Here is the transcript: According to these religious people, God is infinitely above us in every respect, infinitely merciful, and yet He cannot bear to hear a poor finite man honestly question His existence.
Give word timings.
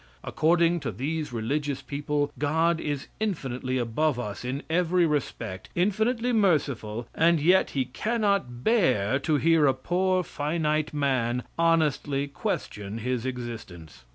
According 0.23 0.79
to 0.79 0.91
these 0.91 1.31
religious 1.31 1.83
people, 1.83 2.31
God 2.39 2.79
is 2.79 3.05
infinitely 3.19 3.77
above 3.77 4.17
us 4.17 4.43
in 4.43 4.63
every 4.67 5.05
respect, 5.05 5.69
infinitely 5.75 6.33
merciful, 6.33 7.07
and 7.13 7.39
yet 7.39 7.69
He 7.77 7.85
cannot 7.85 8.63
bear 8.63 9.19
to 9.19 9.35
hear 9.35 9.67
a 9.67 9.75
poor 9.75 10.23
finite 10.23 10.91
man 10.91 11.43
honestly 11.55 12.25
question 12.27 12.97
His 12.97 13.27
existence. 13.27 14.03